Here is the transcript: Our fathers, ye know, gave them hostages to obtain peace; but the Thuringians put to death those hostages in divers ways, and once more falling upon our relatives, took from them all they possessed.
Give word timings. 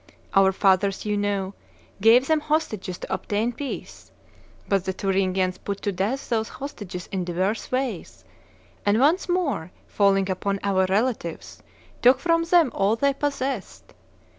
Our 0.33 0.51
fathers, 0.51 1.05
ye 1.05 1.15
know, 1.15 1.53
gave 2.01 2.25
them 2.27 2.39
hostages 2.39 2.97
to 2.97 3.13
obtain 3.13 3.53
peace; 3.53 4.11
but 4.67 4.83
the 4.83 4.93
Thuringians 4.93 5.59
put 5.59 5.83
to 5.83 5.91
death 5.91 6.27
those 6.27 6.49
hostages 6.49 7.07
in 7.11 7.23
divers 7.23 7.71
ways, 7.71 8.25
and 8.83 8.99
once 8.99 9.29
more 9.29 9.69
falling 9.85 10.27
upon 10.27 10.59
our 10.63 10.87
relatives, 10.89 11.61
took 12.01 12.17
from 12.19 12.45
them 12.45 12.71
all 12.73 12.95
they 12.95 13.13
possessed. 13.13 13.93